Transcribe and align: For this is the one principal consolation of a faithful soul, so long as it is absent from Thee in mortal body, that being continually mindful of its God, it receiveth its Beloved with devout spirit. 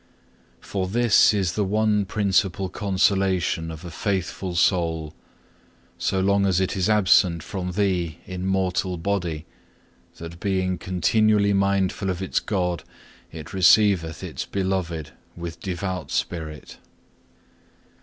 For 0.61 0.87
this 0.87 1.31
is 1.31 1.53
the 1.53 1.63
one 1.63 2.05
principal 2.05 2.69
consolation 2.69 3.69
of 3.69 3.85
a 3.85 3.91
faithful 3.91 4.55
soul, 4.55 5.13
so 5.99 6.19
long 6.19 6.47
as 6.47 6.59
it 6.59 6.75
is 6.75 6.89
absent 6.89 7.43
from 7.43 7.73
Thee 7.73 8.17
in 8.25 8.47
mortal 8.47 8.97
body, 8.97 9.45
that 10.17 10.39
being 10.39 10.79
continually 10.79 11.53
mindful 11.53 12.09
of 12.09 12.19
its 12.19 12.39
God, 12.39 12.83
it 13.31 13.53
receiveth 13.53 14.23
its 14.23 14.43
Beloved 14.43 15.11
with 15.35 15.59
devout 15.59 16.09
spirit. 16.09 16.79